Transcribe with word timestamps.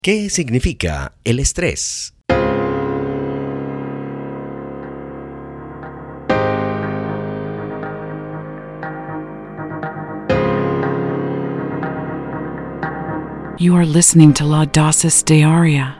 ¿Qué 0.00 0.30
significa 0.30 1.16
el 1.24 1.40
estrés? 1.40 2.14
You 13.58 13.74
are 13.74 13.84
listening 13.84 14.32
to 14.34 14.44
La 14.44 14.66
Dosis 14.66 15.24
Diaria. 15.24 15.97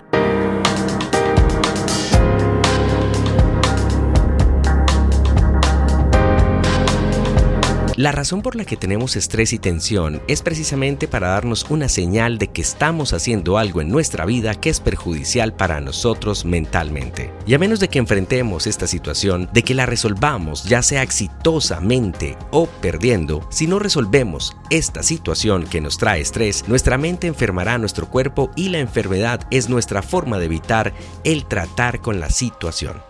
La 7.99 8.13
razón 8.13 8.43
por 8.43 8.55
la 8.55 8.65
que 8.65 8.77
tenemos 8.77 9.17
estrés 9.17 9.53
y 9.53 9.59
tensión 9.59 10.23
es 10.29 10.43
precisamente 10.43 11.09
para 11.09 11.31
darnos 11.31 11.67
una 11.69 11.89
señal 11.89 12.39
de 12.39 12.47
que 12.47 12.63
estamos 12.63 13.13
haciendo 13.13 13.59
algo 13.59 13.81
en 13.81 13.89
nuestra 13.89 14.25
vida 14.25 14.55
que 14.55 14.71
es 14.71 14.79
perjudicial 14.79 15.53
para 15.53 15.81
nosotros 15.81 16.45
mentalmente. 16.45 17.33
Y 17.45 17.55
a 17.55 17.59
menos 17.59 17.81
de 17.81 17.89
que 17.89 17.99
enfrentemos 17.99 18.69
esta 18.69 18.87
situación, 18.87 19.51
de 19.53 19.65
que 19.65 19.75
la 19.75 19.85
resolvamos 19.85 20.63
ya 20.63 20.81
sea 20.81 21.03
exitosamente 21.03 22.39
o 22.53 22.69
perdiendo, 22.69 23.45
si 23.51 23.67
no 23.67 23.81
resolvemos 23.81 24.57
esta 24.71 25.03
situación 25.03 25.65
que 25.65 25.81
nos 25.81 25.99
trae 25.99 26.21
estrés, 26.21 26.69
nuestra 26.69 26.99
mente 26.99 27.27
enfermará 27.27 27.79
nuestro 27.79 28.09
cuerpo 28.09 28.53
y 28.55 28.69
la 28.69 28.79
enfermedad 28.79 29.41
es 29.51 29.69
nuestra 29.69 30.03
forma 30.03 30.39
de 30.39 30.45
evitar 30.45 30.95
el 31.25 31.47
tratar 31.47 32.01
con 32.01 32.21
la 32.21 32.31
situación. 32.31 33.03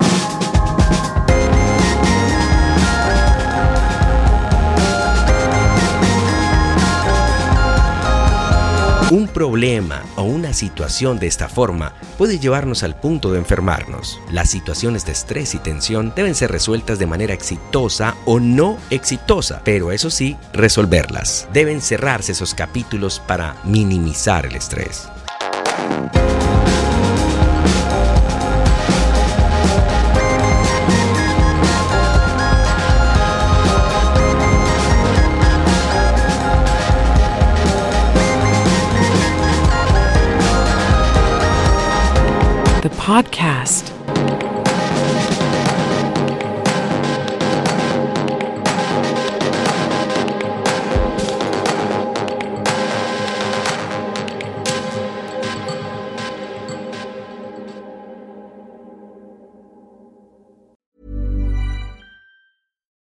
Un 9.10 9.26
problema 9.26 10.02
o 10.16 10.22
una 10.24 10.52
situación 10.52 11.18
de 11.18 11.28
esta 11.28 11.48
forma 11.48 11.94
puede 12.18 12.38
llevarnos 12.38 12.82
al 12.82 12.94
punto 12.94 13.32
de 13.32 13.38
enfermarnos. 13.38 14.20
Las 14.30 14.50
situaciones 14.50 15.06
de 15.06 15.12
estrés 15.12 15.54
y 15.54 15.58
tensión 15.58 16.12
deben 16.14 16.34
ser 16.34 16.50
resueltas 16.50 16.98
de 16.98 17.06
manera 17.06 17.32
exitosa 17.32 18.16
o 18.26 18.38
no 18.38 18.76
exitosa, 18.90 19.62
pero 19.64 19.92
eso 19.92 20.10
sí, 20.10 20.36
resolverlas. 20.52 21.48
Deben 21.54 21.80
cerrarse 21.80 22.32
esos 22.32 22.52
capítulos 22.52 23.18
para 23.26 23.56
minimizar 23.64 24.44
el 24.44 24.56
estrés. 24.56 25.08
Podcast. 43.08 43.88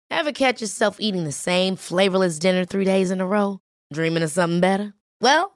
Ever 0.08 0.30
catch 0.30 0.60
yourself 0.60 0.98
eating 1.00 1.24
the 1.24 1.32
same 1.32 1.74
flavorless 1.74 2.38
dinner 2.38 2.64
three 2.64 2.84
days 2.84 3.10
in 3.10 3.20
a 3.20 3.26
row? 3.26 3.58
Dreaming 3.92 4.22
of 4.22 4.30
something 4.30 4.60
better? 4.60 4.94
Well, 5.20 5.55